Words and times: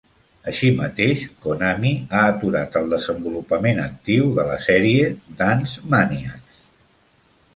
Així 0.51 0.69
mateix, 0.77 1.25
Konami 1.43 1.91
ha 2.15 2.21
aturat 2.29 2.79
el 2.81 2.89
desenvolupament 2.95 3.81
actiu 3.85 4.33
de 4.39 4.47
la 4.49 4.57
sèrie 4.71 5.11
Dance 5.43 5.85
Maniax. 5.95 6.65